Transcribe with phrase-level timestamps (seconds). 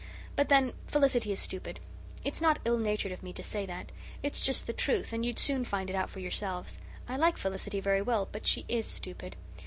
[0.35, 1.79] But then, Felicity is stupid.
[2.23, 3.91] It's not ill natured of me to say that.
[4.23, 6.79] It's just the truth, and you'd soon find it out for yourselves.
[7.07, 9.35] I like Felicity very well, but she IS stupid.